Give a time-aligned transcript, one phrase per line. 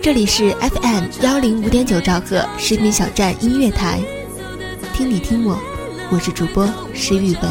[0.00, 4.00] 这里是 FM 幺零五点九兆赫视频小站音乐台，
[4.94, 5.58] 听你听我，
[6.10, 7.42] 我是主播石宇文。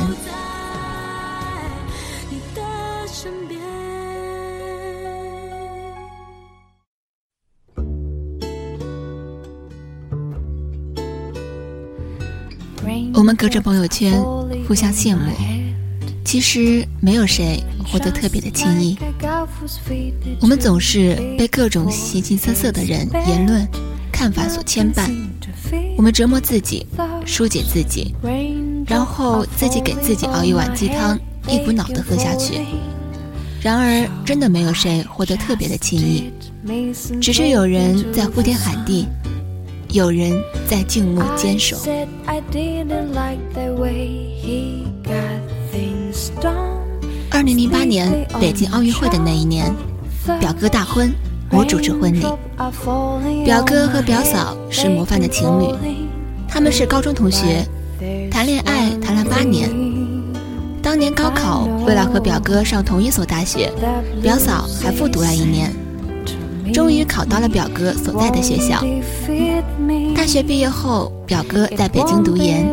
[13.13, 14.21] 我们隔着朋友圈
[14.67, 15.31] 互相羡慕，
[16.23, 18.97] 其实没有谁活得特别的轻易。
[20.39, 23.67] 我们总是被各种形形色色的人言论、
[24.11, 25.09] 看法所牵绊，
[25.97, 26.85] 我们折磨自己，
[27.25, 28.13] 疏解自己，
[28.85, 32.61] 然后自己给自己熬一碗鸡汤，一股脑的喝下去。
[33.61, 36.31] 然而，真的没有谁活得特别的轻易，
[37.19, 39.07] 只是有人在呼天喊地。
[39.93, 40.37] 有人
[40.69, 41.77] 在静默坚守。
[47.37, 49.71] 二零零八年北京奥运会的那一年，
[50.39, 51.13] 表哥大婚，
[51.51, 52.25] 我主持婚礼。
[53.45, 55.71] 表哥和表嫂是模范的情侣，
[56.47, 57.63] 他们是高中同学，
[58.31, 59.69] 谈恋爱谈了八年。
[60.81, 63.71] 当年高考，为了和表哥上同一所大学，
[64.19, 65.71] 表嫂还复读了一年。
[66.73, 68.83] 终于考到了表哥所在的学校。
[70.15, 72.65] 大学毕业后，表哥在北京读研，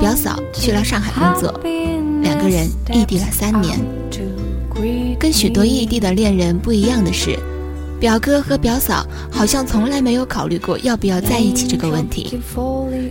[0.00, 1.60] 表嫂去了上海工作，
[2.22, 3.78] 两个人异地了三年。
[5.18, 7.38] 跟许多异地的恋人不一样的是，
[8.00, 12.40] 表哥和表嫂好像从来没有考虑过要不要在一起这个问题。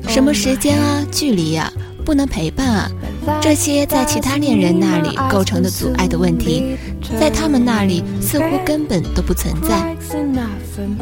[0.07, 1.71] 什么时间啊，距离呀，
[2.09, 2.91] 不能陪伴啊。
[3.39, 6.75] 这些在其他恋人那里构成的阻碍的问题，
[7.19, 9.95] 在他们那里似乎根本都不存在，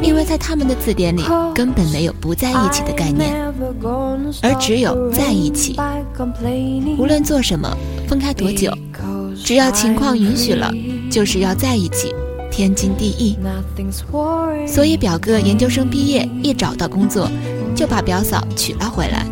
[0.02, 1.22] 因为在他们的字典里
[1.54, 3.34] 根本没有不在一起的概念，
[4.42, 5.80] 而只有在一起。
[6.98, 7.74] 无论做什么，
[8.06, 8.70] 分开多久，
[9.42, 10.70] 只要情况允许了，
[11.10, 12.14] 就是要在一起，
[12.50, 13.38] 天经地义。
[14.66, 17.30] 所以表哥研究生毕业一找到工作，
[17.74, 19.24] 就把表嫂娶了回来。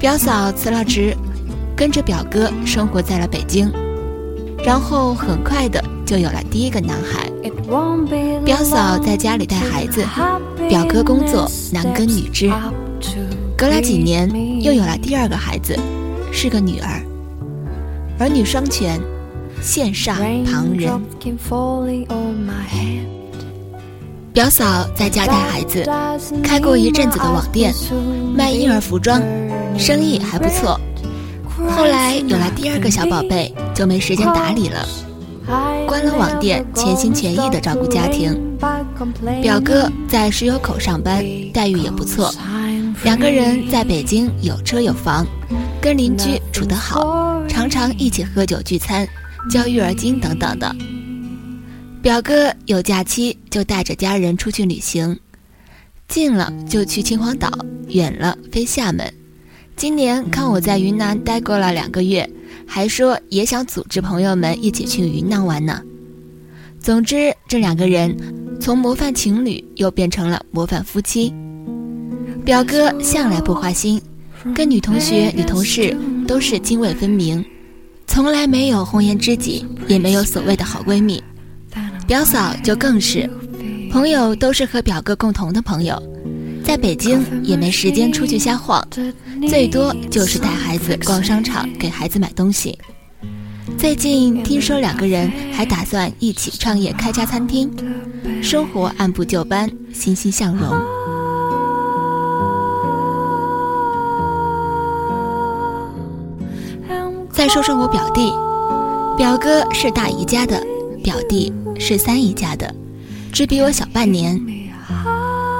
[0.00, 1.16] 表嫂辞了职。
[1.76, 3.72] 跟着表哥生活在了北京，
[4.62, 7.30] 然后很快的就有了第一个男孩。
[8.44, 10.04] 表嫂在家里带孩子，
[10.68, 12.52] 表哥工作男耕女织。
[13.56, 14.30] 隔了几年，
[14.62, 15.74] 又有了第二个孩子，
[16.30, 17.02] 是个女儿。
[18.18, 19.00] 儿女双全，
[19.62, 20.92] 羡煞旁人。
[24.34, 25.82] 表嫂在家带孩子，
[26.44, 27.72] 开过一阵子的网店，
[28.36, 29.18] 卖婴儿服装，
[29.78, 30.80] 生意还不错。
[31.68, 34.86] 后来有了第二个小宝贝，就没时间打理了，
[35.86, 38.38] 关了网店，全心全意的照顾家庭。
[39.42, 42.32] 表哥在石油口上班，待遇也不错，
[43.04, 45.26] 两个人在北京有车有房，
[45.80, 49.06] 跟邻居处得好，常常一起喝酒聚餐，
[49.50, 50.74] 交育儿金等等的。
[52.02, 55.18] 表哥有假期就带着家人出去旅行，
[56.08, 57.50] 近了就去秦皇岛，
[57.88, 59.12] 远了飞厦门。
[59.80, 62.28] 今年看我在云南待过了两个月，
[62.66, 65.80] 还说也想组织朋友们一起去云南玩呢。
[66.78, 68.14] 总之，这两个人
[68.60, 71.32] 从模范情侣又变成了模范夫妻。
[72.44, 73.98] 表哥向来不花心，
[74.54, 75.96] 跟女同学、女同事
[76.28, 77.42] 都是泾渭分明，
[78.06, 81.24] 从来没有红颜知己，也没有所谓的好闺蜜。
[82.06, 83.26] 表嫂就更是，
[83.90, 85.98] 朋友都是和表哥共同的朋友。
[86.70, 88.80] 在北京也没时间出去瞎晃，
[89.48, 92.78] 最多就是带孩子逛商场，给孩子买东西。
[93.76, 97.68] 最近听说两个人还打算一起创业开家餐厅，
[98.40, 100.70] 生活按部就班，欣欣向荣。
[107.32, 108.30] 再说说我表弟，
[109.18, 110.64] 表哥是大姨家的，
[111.02, 112.72] 表弟是三姨家的，
[113.32, 114.40] 只比我小半年。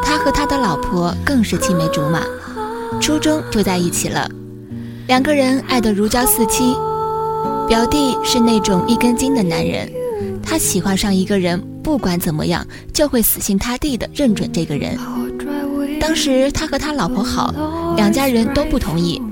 [0.02, 2.23] 他和他的老婆更是青梅竹马，
[3.00, 4.29] 初中就在一起了，
[5.06, 6.75] 两个人爱得如胶似漆。
[7.69, 9.88] 表弟是那种一根筋的男人，
[10.43, 14.99] 他喜欢上一个人，不管怎么样就会死心塌地的认准这个人。
[16.00, 19.23] 当时他和他老婆好，两家人都不同意。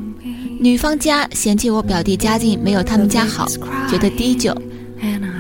[0.61, 3.47] 女方家嫌弃我表弟家境没有他们家好，
[3.89, 4.53] 觉得低就；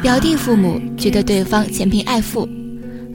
[0.02, 2.48] 表弟父母觉得对方嫌贫爱富，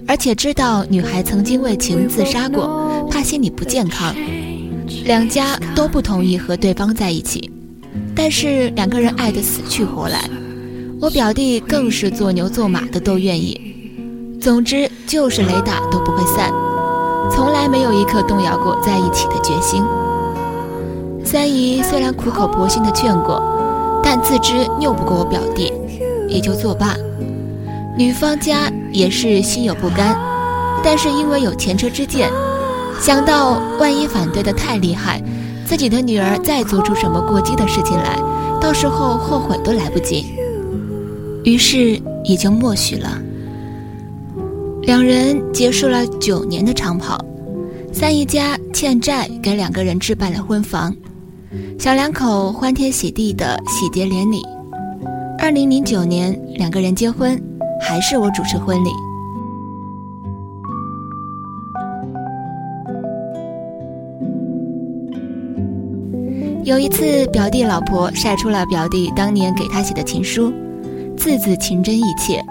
[0.07, 4.13] 而且知道女孩曾经为情自杀过，怕心理不健康，
[5.05, 7.50] 两家都不同意和对方在一起。
[8.15, 10.29] 但是两个人爱得死去活来，
[11.00, 13.59] 我表弟更是做牛做马的都愿意。
[14.41, 16.51] 总之就是雷打都不会散，
[17.31, 19.81] 从来没有一刻动摇过在一起的决心。
[21.23, 23.41] 三姨虽然苦口婆心的劝过，
[24.03, 25.71] 但自知拗不过我表弟，
[26.27, 26.94] 也就作罢。
[27.95, 30.18] 女方家也是心有不甘，
[30.84, 32.30] 但是因为有前车之鉴，
[33.00, 35.22] 想到万一反对的太厉害。
[35.66, 38.19] 自己的女儿再做出什么过激的事情来，
[38.60, 40.25] 到时候后悔都来不及。
[41.44, 43.18] 于是也就默许了。
[44.81, 47.18] 两人结束了九年的长跑，
[47.94, 50.94] 三姨家欠债给两个人置办了婚房，
[51.80, 54.42] 小两口欢天喜地的喜结连理。
[55.39, 57.42] 二零零九年两个人结婚，
[57.83, 58.89] 还是我主持婚礼。
[66.63, 70.51] 有一次，表弟老婆晒出了表弟当年给他写的情书，
[71.18, 72.41] 字字情真意切。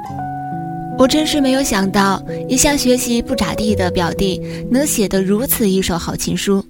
[0.98, 4.40] 我真是没有想到，一向学习不咋地的表弟
[4.70, 6.62] 能写得如此一手好情书。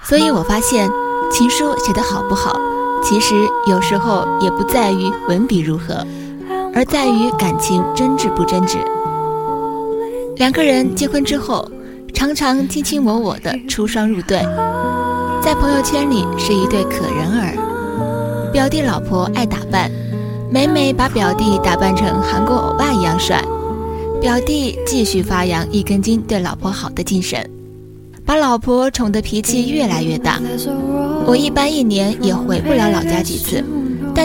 [0.00, 0.88] 所以我发现，
[1.32, 2.56] 情书写得好不好，
[3.02, 3.34] 其实
[3.68, 6.06] 有时候也不在于文笔如何，
[6.74, 8.78] 而在于感情真挚不真挚。
[10.36, 11.70] 两个人结婚之后，
[12.12, 14.38] 常常卿卿我我的出双入对。
[15.42, 19.90] 在朋友圈里是一对可人儿，表弟老婆爱打扮，
[20.50, 23.44] 每每把表弟打扮成韩国欧巴一样帅。
[24.20, 27.48] 表弟继续发扬一根筋对老婆好的精神，
[28.24, 30.40] 把老婆宠得脾气越来越大。
[31.26, 33.62] 我一般一年也回不了老家几次，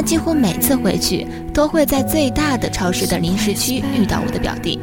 [0.01, 4.79] 但几乎每次回去都会在最大的超市的零食区遇到我的表弟，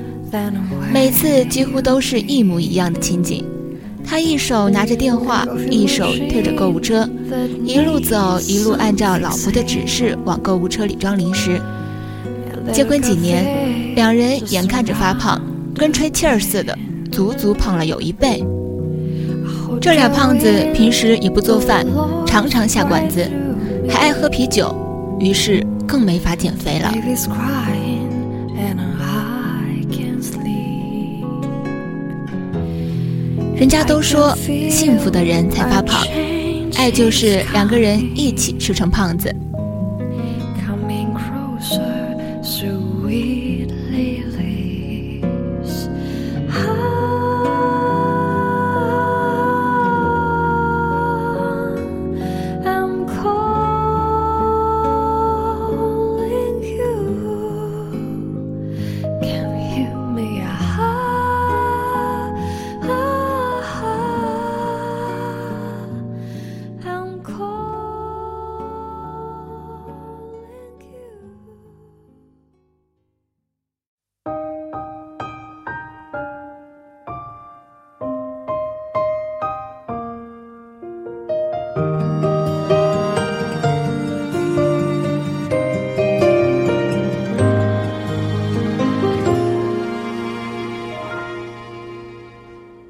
[0.92, 3.42] 每次几乎都是一模一样的情景。
[4.04, 7.08] 他一手拿着电话，一手推着购物车，
[7.64, 11.58] 一路走一路按照老婆的指示往购物车里装零食。
[12.70, 15.40] 结婚几年，两人眼看着发胖，
[15.74, 16.76] 跟吹气儿似的，
[17.10, 18.44] 足足胖了有一倍。
[19.80, 21.86] 这俩胖子平时也不做饭，
[22.26, 23.26] 常常下馆子，
[23.88, 24.74] 还爱喝啤酒，
[25.18, 26.92] 于是更没法减肥了。
[33.54, 34.36] 人家都说，
[34.68, 36.06] 幸福的人才发胖，
[36.76, 39.34] 爱就是两个人一起吃成胖子。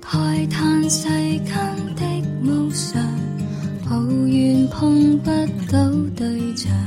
[0.08, 1.50] 慨叹世间
[1.96, 2.02] 的
[2.44, 3.02] 无常，
[3.84, 5.30] 抱怨碰不
[5.70, 6.85] 到对象。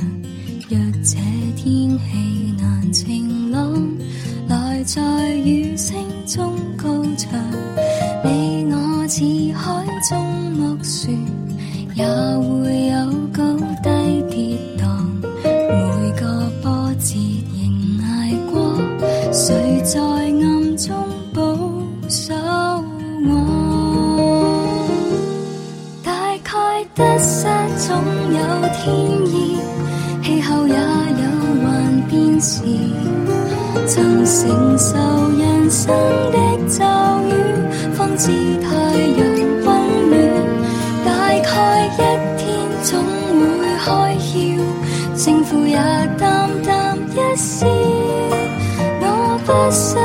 [49.70, 49.99] 我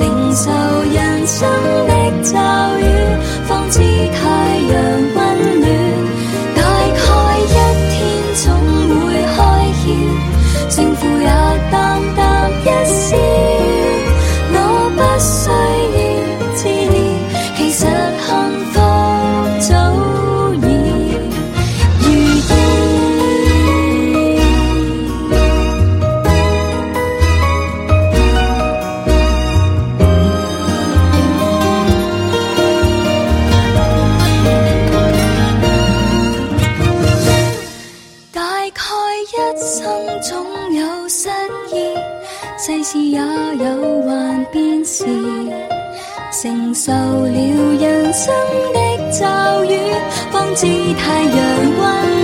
[0.00, 0.50] 承受
[46.42, 48.32] 承受了人生
[48.72, 48.78] 的
[49.10, 49.78] 骤雨，
[50.30, 52.19] 方知太阳温暖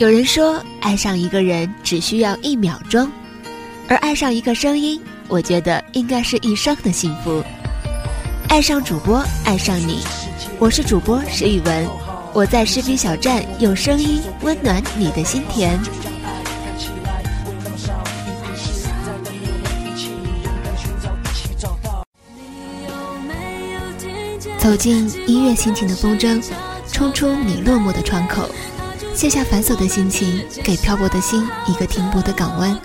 [0.00, 3.06] 有人说，爱上一个人只需要一秒钟，
[3.86, 7.44] 而爱上一个声音，我觉得应该是一生的幸福。
[8.48, 9.98] 爱上主播，爱上你，
[10.58, 11.86] 我是主播石宇文，
[12.32, 15.78] 我在视频小站用声音温暖你的心田。
[24.56, 26.42] 走进音乐心情的风筝，
[26.90, 28.48] 冲出你落寞的窗口。
[29.14, 32.78] 卸下繁琐的心情，给漂泊的心一个停泊的港湾。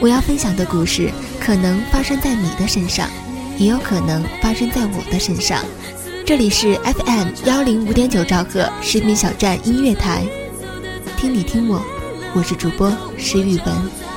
[0.00, 3.08] 我要分享的故事，可能发生在你的身上，
[3.56, 5.64] 也有可能发生在我的身上。
[6.24, 10.24] 这里是 FM 幺零五点九兆赫士兵小站音乐台，
[11.16, 11.82] 听你听我，
[12.34, 14.07] 我是主播石宇文。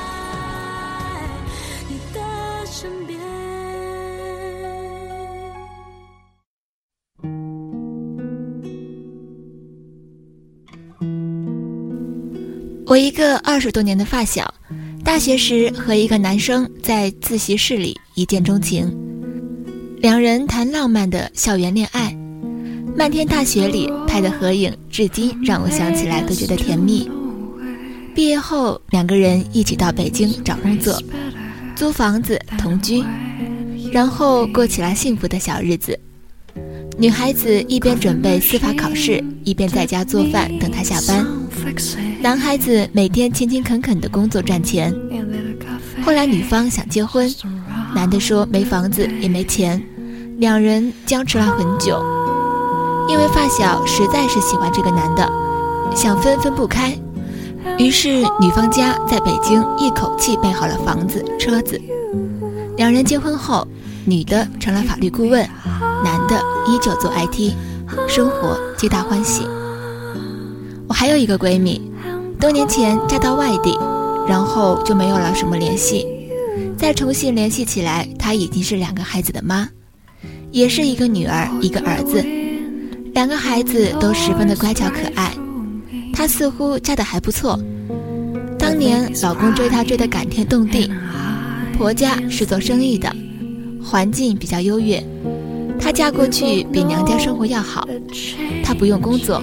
[12.92, 14.52] 我一个二十多年的发小，
[15.02, 18.86] 大学时和一个男生在自习室里一见钟情，
[19.96, 22.14] 两人谈浪漫的校园恋爱，
[22.94, 27.10] 漫天大雪里拍的合影，至今让我想起来都觉得甜蜜。
[28.14, 31.02] 毕业后，两个人一起到北京找工作，
[31.74, 33.02] 租房子同居，
[33.90, 35.98] 然后过起了幸福的小日子。
[36.98, 41.26] 女孩子一边准备司法考试，一边在家做饭等他下班。
[42.22, 44.94] 男孩子每天勤勤恳恳的工作赚钱。
[46.04, 47.28] 后来女方想结婚，
[47.92, 49.82] 男的说没房子也没钱，
[50.38, 52.00] 两人僵持了很久。
[53.08, 55.28] 因为发小实在是喜欢这个男的，
[55.96, 56.96] 想分分不开，
[57.76, 61.80] 于是女方家在北京一口气备好了房子、车子。
[62.76, 63.66] 两人结婚后，
[64.04, 65.44] 女的成了法律顾问，
[66.04, 67.52] 男的依旧做 IT，
[68.08, 69.44] 生活皆大欢喜。
[70.86, 71.82] 我还有一个闺蜜，
[72.42, 73.78] 多年前嫁到外地，
[74.26, 76.04] 然后就没有了什么联系。
[76.76, 79.68] 再重新联系起来，她已经是两个孩子的妈，
[80.50, 82.20] 也是一个女儿一个儿子，
[83.14, 85.32] 两个孩子都十分的乖巧可爱。
[86.12, 87.56] 她似乎嫁得还不错，
[88.58, 90.90] 当年老公追她追得感天动地，
[91.78, 93.14] 婆家是做生意的，
[93.80, 95.00] 环境比较优越，
[95.78, 97.86] 她嫁过去比娘家生活要好，
[98.64, 99.40] 她不用工作，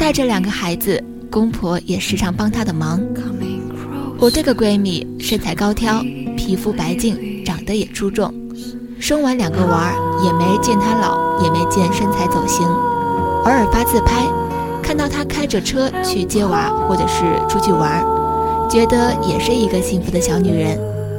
[0.00, 1.00] 带着两个孩子，
[1.34, 3.00] 公婆也时常帮她的忙。
[4.20, 6.00] 我这个闺蜜身材高挑，
[6.36, 8.32] 皮肤白净，长得也出众，
[9.00, 12.64] 生完两个娃也没见她老，也没见身材走形。
[12.64, 14.24] 偶尔发自拍，
[14.80, 18.06] 看到她开着车去接娃或者是出去玩，
[18.70, 20.78] 觉得也是一个幸福的小女人，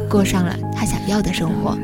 [0.09, 1.77] 过上了她想要的生活。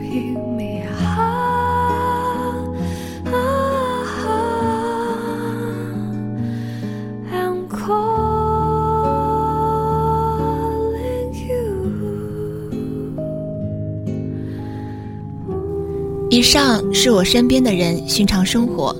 [16.32, 18.96] 以上是我身边的人寻常生活。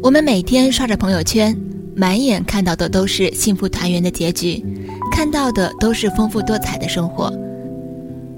[0.00, 1.52] 我们每天刷着朋友圈，
[1.96, 4.64] 满眼看到的都是幸福团圆的结局，
[5.10, 7.28] 看到的都是丰富多彩的生活。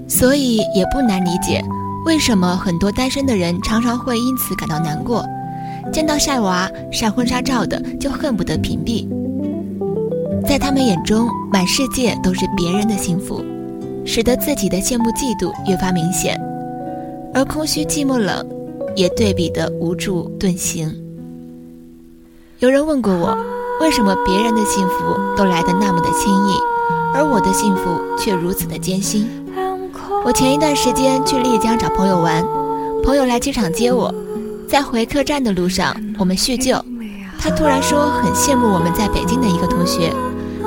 [0.07, 1.63] 所以也不难理解，
[2.07, 5.23] 为什么很多单身的人常常会因此感到难过。
[5.93, 9.07] 见到晒娃、晒婚纱照的，就恨不得屏蔽。
[10.43, 13.45] 在他们眼中，满世界都是别人的幸福，
[14.03, 16.35] 使得自己的羡慕嫉妒越发明显。
[17.33, 18.45] 而空虚、寂寞、冷，
[18.95, 20.93] 也对比的无助遁形。
[22.59, 23.37] 有人问过我，
[23.81, 26.57] 为什么别人的幸福都来得那么的轻易，
[27.13, 27.83] 而我的幸福
[28.17, 29.27] 却如此的艰辛？
[30.25, 32.43] 我前一段时间去丽江找朋友玩，
[33.03, 34.13] 朋友来机场接我，
[34.67, 36.75] 在回客栈的路上，我们叙旧。
[37.39, 40.11] 他突然说很羡慕我们在北京的一个同学，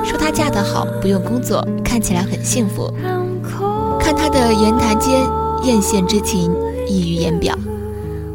[0.05, 2.88] 说她嫁得好，不用工作，看起来很幸福。
[3.99, 5.39] 看他的言谈间。
[5.62, 6.51] 艳羡之情
[6.88, 7.57] 溢于言表，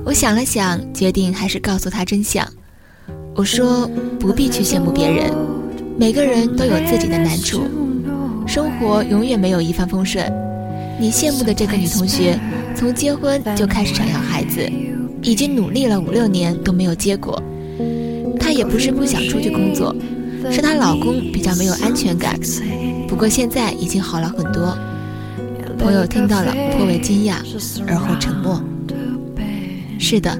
[0.05, 2.47] 我想了想，决定还是告诉他真相。
[3.35, 5.33] 我说不必去羡慕别人，
[5.97, 7.63] 每个人都有自己的难处，
[8.45, 10.23] 生活永远没有一帆风顺。
[10.99, 12.39] 你羡慕的这个女同学，
[12.75, 14.61] 从结婚就开始想要孩子，
[15.23, 17.41] 已经努力了五六年都没有结果。
[18.39, 19.93] 她也不是不想出去工作，
[20.51, 22.39] 是她老公比较没有安全感。
[23.07, 24.77] 不过现在已经好了很多。
[25.85, 27.35] 朋友听到了，颇为惊讶，
[27.87, 28.59] 而后沉默。
[29.99, 30.35] 是的，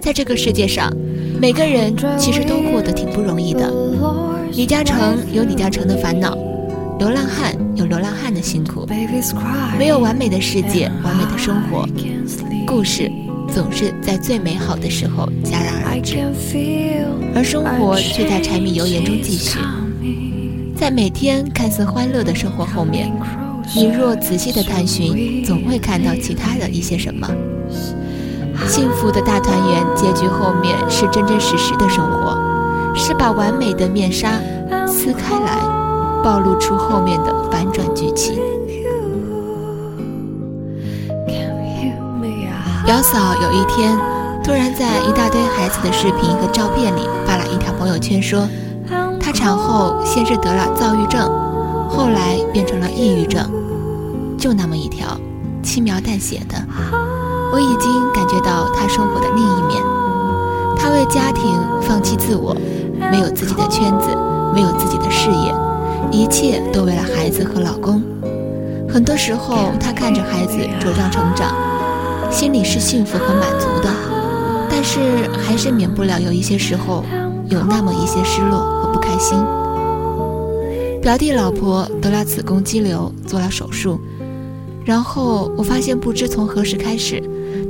[0.00, 0.96] 在这个世界上，
[1.40, 3.68] 每个人其实都过得挺不容易的。
[4.52, 6.38] 李嘉诚有李嘉诚的烦恼，
[7.00, 8.86] 流浪汉有流浪汉的辛苦。
[9.76, 11.84] 没有完美的世界，完美的生活，
[12.64, 13.10] 故事
[13.52, 16.18] 总是在最美好的时候戛然而止，
[17.34, 19.58] 而生活却在柴米油盐中继续。
[20.76, 23.10] 在每天看似欢乐的生活后面。
[23.74, 27.28] 你若仔细的探寻，总会看到其他的一些什么。
[28.66, 32.36] 幸福的大团圆结局后面是真真实实的生活，
[32.94, 34.40] 是把完美的面纱
[34.86, 35.58] 撕开来，
[36.22, 38.38] 暴露出后面的反转剧情。
[42.84, 43.98] 表嫂有一天
[44.42, 48.48] 突然在一大堆孩子的视频和照片里发了一条朋友圈，说
[49.20, 51.30] 她产后先是得了躁郁症。
[51.88, 53.50] 后来变成了抑郁症，
[54.38, 55.18] 就那么一条，
[55.62, 56.54] 轻描淡写的，
[57.52, 59.82] 我已经感觉到他生活的另一面。
[60.78, 61.44] 他为家庭
[61.82, 62.56] 放弃自我，
[63.10, 64.08] 没有自己的圈子，
[64.54, 65.54] 没有自己的事业，
[66.12, 68.02] 一切都为了孩子和老公。
[68.88, 71.52] 很多时候，他看着孩子茁壮成长，
[72.30, 73.90] 心里是幸福和满足的，
[74.70, 77.04] 但是还是免不了有一些时候，
[77.48, 79.38] 有那么一些失落和不开心。
[81.08, 83.98] 表弟老婆得了子宫肌瘤，做了手术。
[84.84, 87.18] 然后我发现，不知从何时开始，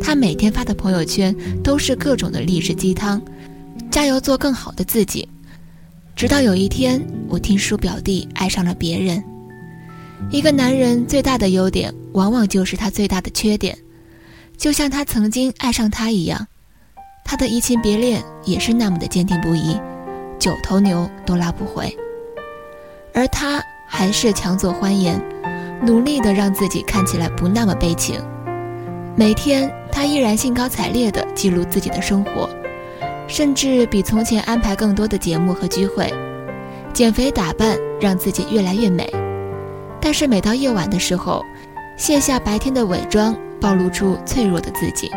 [0.00, 3.22] 他每天发的朋友圈都是各种的励志鸡汤，
[3.92, 5.28] 加油做更好的自己。
[6.16, 9.22] 直到有一天，我听说表弟爱上了别人。
[10.32, 13.78] 一个男人最大的优点，往往就是他最大的缺点。
[14.56, 16.44] 就像他曾经爱上他一样，
[17.24, 19.76] 他的移情别恋也是那么的坚定不移，
[20.40, 21.96] 九头牛都拉不回。
[23.14, 25.20] 而他还是强作欢颜，
[25.82, 28.20] 努力的让自己看起来不那么悲情。
[29.16, 32.48] 每天，他依然兴高采烈地记录自己的生活，
[33.26, 36.12] 甚至比从前安排更多的节目和聚会。
[36.92, 39.08] 减肥打扮让自己越来越美，
[40.00, 41.44] 但是每到夜晚的时候，
[41.96, 45.10] 卸下白天的伪装，暴露出脆弱的自己。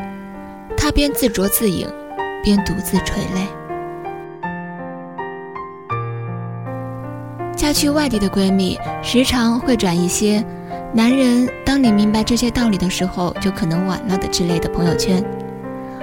[0.75, 1.87] 他边自酌自饮，
[2.43, 3.47] 边独自垂泪。
[7.61, 10.43] 嫁去外地的闺蜜时常会转一些
[10.95, 15.23] “男人，当你明白这些道理的时候，就可能晚了”的之类的朋友圈。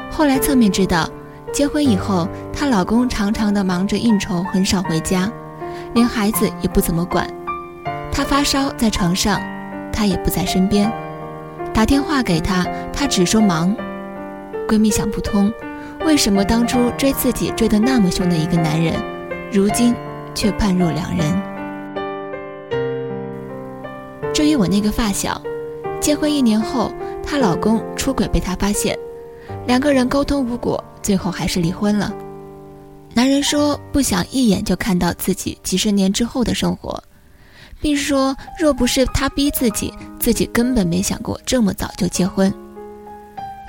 [0.09, 1.11] 后来侧面知道，
[1.53, 5.29] 结婚以后，她老公常常的忙着应酬，很少回家，
[5.95, 7.29] 连孩子也不怎么管。
[8.13, 9.41] 她发烧在床上，
[9.93, 10.89] 他也不在身边。
[11.75, 13.75] 打电话给他，他只说忙。
[14.69, 15.53] 闺蜜想不通，
[16.07, 18.95] 为什么当初追自己追得那么凶的一个男人，
[19.51, 19.93] 如今
[20.37, 21.48] 却判若两人。
[24.49, 25.39] 至于我那个发小，
[26.01, 26.91] 结婚一年后，
[27.23, 28.99] 她老公出轨被她发现，
[29.67, 32.11] 两个人沟通无果，最后还是离婚了。
[33.13, 36.99] 男人说不想一眼就看到自己几十年之后的生活，
[37.79, 42.51] 并说若不是他逼自己，自己根本没想过这么早就结婚。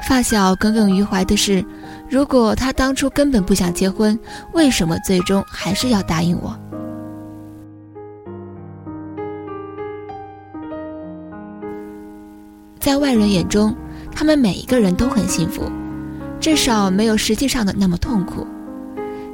[0.08, 1.62] 发小耿耿于怀的是，
[2.10, 4.18] 如果他当初根本不想结婚，
[4.54, 6.58] 为什么最终还是要答应我？
[12.80, 13.76] 在外人眼中，
[14.16, 15.70] 他们每一个人都很幸福，
[16.40, 18.48] 至少没有实际上的那么痛苦。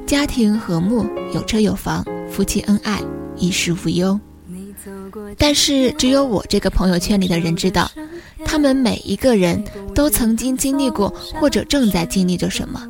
[0.06, 3.02] 家庭和睦，有车有房，夫妻恩爱，
[3.38, 4.20] 衣食无忧。
[5.38, 7.90] 但是，只有我这个朋友圈里的人知道。
[8.44, 9.64] 他们每一个人
[9.96, 12.82] 都曾经经历过，或者正在经历着什么。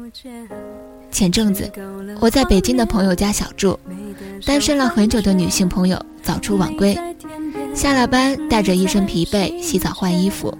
[1.12, 1.72] 前阵子，
[2.20, 3.80] 我在北京的朋友家小住，
[4.46, 6.98] 单身了很久的女性朋友早出晚归，
[7.76, 10.58] 下了班带着一身疲惫洗澡换衣服，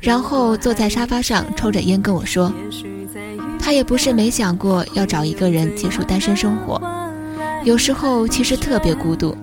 [0.00, 2.50] 然后坐在沙发上抽着烟跟我说，
[3.60, 6.80] 他也不是没想过要找一个人结束单身生活，
[7.62, 9.36] 有时候其实特别孤独，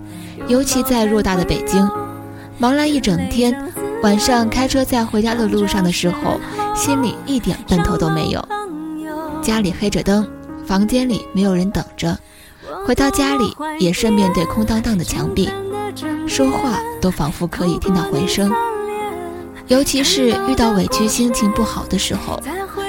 [0.48, 1.88] 尤其在偌大的北京，
[2.58, 3.56] 忙了一整天。
[4.02, 6.38] 晚上开车在回家的路上的时候，
[6.74, 8.48] 心里一点奔头都没有。
[9.40, 10.28] 家里黑着灯，
[10.66, 12.18] 房间里没有人等着，
[12.84, 15.48] 回到家里也是面对空荡荡的墙壁，
[16.26, 18.52] 说话都仿佛可以听到回声。
[19.66, 22.38] 尤其是遇到委屈、心情不好的时候，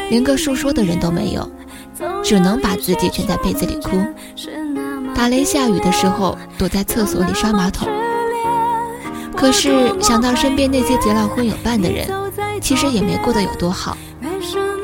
[0.09, 1.49] 连个诉说的人都没有，
[2.23, 3.91] 只能把自己蜷在被子里哭。
[5.15, 7.87] 打雷下雨的时候，躲在厕所里刷马桶。
[9.35, 12.07] 可是想到身边那些结了婚有伴的人，
[12.61, 13.97] 其实也没过得有多好。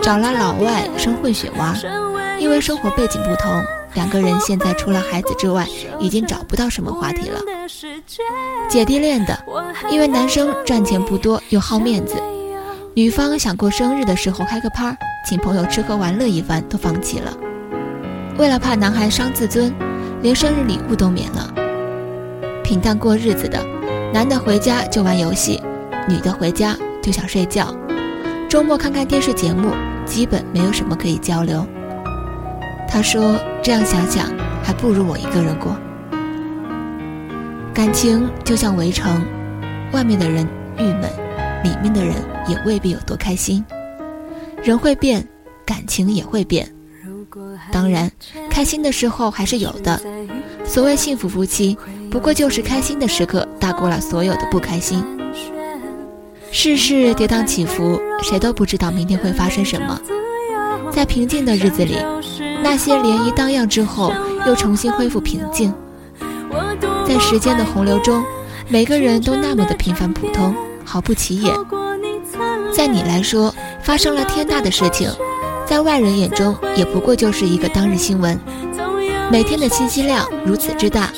[0.01, 1.75] 找了老外生混血娃，
[2.39, 3.61] 因为生活背景不同，
[3.93, 5.67] 两个人现在除了孩子之外，
[5.99, 7.39] 已经找不到什么话题了。
[8.69, 9.37] 姐弟恋的，
[9.89, 12.15] 因为男生赚钱不多又好面子，
[12.93, 14.95] 女方想过生日的时候开个趴，
[15.27, 17.35] 请朋友吃喝玩乐一番都放弃了。
[18.37, 19.73] 为了怕男孩伤自尊，
[20.21, 21.53] 连生日礼物都免了。
[22.63, 23.59] 平淡过日子的。
[24.13, 25.63] 男的回家就玩游戏，
[26.05, 27.73] 女的回家就想睡觉，
[28.49, 29.71] 周末看看电视节目，
[30.05, 31.65] 基本没有什么可以交流。
[32.91, 34.27] 他说：“这样想想，
[34.61, 35.75] 还不如我一个人过。
[37.73, 39.25] 感情就像围城，
[39.93, 40.45] 外面的人
[40.77, 41.03] 郁闷，
[41.63, 42.15] 里面的人
[42.47, 43.63] 也未必有多开心。
[44.61, 45.25] 人会变，
[45.65, 46.69] 感情也会变。
[47.71, 48.11] 当然，
[48.49, 49.99] 开心的时候还是有的。
[50.65, 51.77] 所谓幸福夫妻。”
[52.11, 55.01] 不过就是开心的时刻大过了所有的不开心。
[56.51, 59.97] 世事跌宕起伏，谁都不知道明天会发生什么。
[60.91, 61.95] 在平静的日子里，
[62.63, 64.13] 那些涟漪荡漾之后
[64.45, 65.73] 又重新恢复平静。
[67.05, 68.23] 在时间的洪流中，
[68.69, 71.53] 每个人都那么的平凡普通，毫不起眼。
[72.71, 75.11] 在你来说，发生了天大的事情，
[75.65, 78.39] 在外人眼中也不过就是一个当日新闻。
[79.29, 81.09] 每天的信息量如此之大。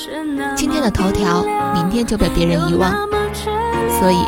[0.56, 2.92] 今天的头条，明天就被别人遗忘，
[4.00, 4.18] 所以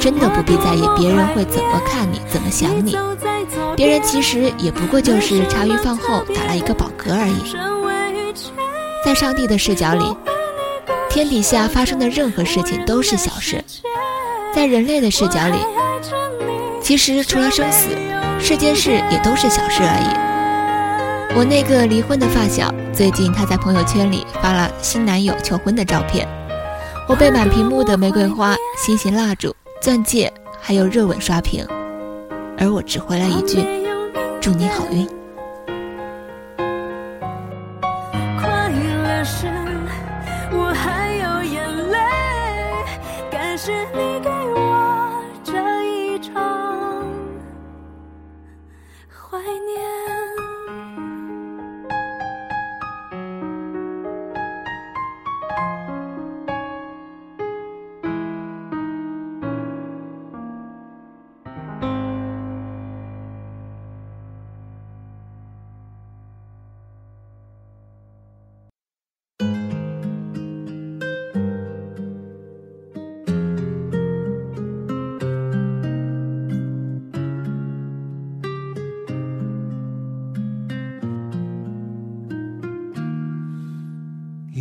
[0.00, 2.96] 真的不必在意别人会怎么看你，怎么想你。
[3.76, 7.54] 别人其实也不过就是茶余饭后打了一个饱嗝而已。
[9.04, 10.16] 在上帝的视角里，
[11.10, 13.58] 天底下发生的任何事情都是小事；
[14.54, 15.58] 在人类的视角里，
[16.82, 17.90] 其实除了生死，
[18.40, 21.38] 世间事也都是小事而已。
[21.38, 22.72] 我那个离婚的发小。
[22.94, 26.26] 最近，她在朋友圈里发了新男友求婚的照片，
[27.06, 31.62] 我被满屏幕的玫瑰花、心形蜡烛、钻戒，还有热吻刷屏，
[32.58, 33.58] 而我只回来一句
[34.40, 35.06] ：“祝你好运。”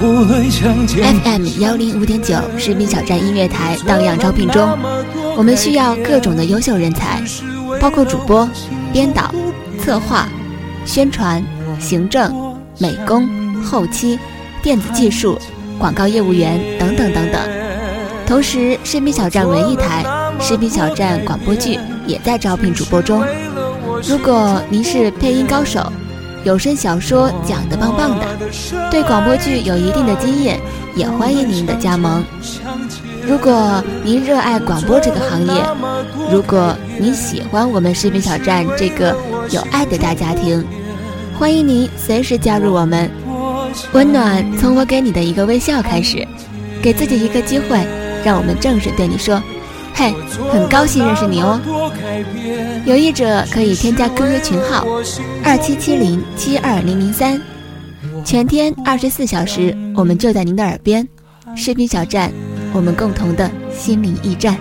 [0.00, 4.78] FM 幺零五点九士兵小站音乐台荡漾招聘中，
[5.36, 7.20] 我们需要各种的优秀人才，
[7.80, 8.48] 包括主播、
[8.92, 9.34] 编导、
[9.80, 10.28] 策划、
[10.84, 11.44] 宣传、
[11.80, 14.16] 行政、美工、后期、
[14.62, 15.36] 电子技术、
[15.80, 17.42] 广告业务员等等等等。
[18.24, 20.04] 同时，士兵小站文艺台、
[20.38, 23.24] 士兵小站广播剧也在招聘主播中。
[24.08, 25.92] 如果您是配音高手。
[26.48, 28.26] 有声小说讲的棒棒的，
[28.90, 30.58] 对广播剧有一定的经验，
[30.96, 32.24] 也欢迎您的加盟。
[33.22, 35.62] 如果您热爱广播这个行业，
[36.32, 39.14] 如果您喜欢我们视频小站这个
[39.50, 40.64] 有爱的大家庭，
[41.38, 43.10] 欢迎您随时加入我们。
[43.92, 46.26] 温暖从我给你的一个微笑开始，
[46.80, 47.86] 给自己一个机会，
[48.24, 49.38] 让我们正式对你说。
[49.98, 50.14] 嘿，
[50.52, 51.60] 很高兴认识你哦！
[52.86, 54.86] 有意者可以添加 QQ 群号
[55.42, 57.42] 二七七零七二零零三，
[58.24, 61.04] 全天二十四小时，我们就在您的耳边。
[61.56, 62.30] 视频小站，
[62.72, 64.56] 我们共同的心灵驿站。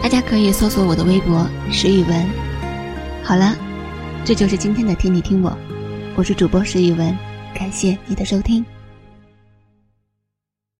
[0.00, 2.26] 大家可以搜索我的微博石宇文。
[3.24, 3.56] 好了，
[4.24, 5.52] 这就是今天的听你听我，
[6.14, 7.18] 我是主播石宇文，
[7.52, 8.64] 感谢你的收听。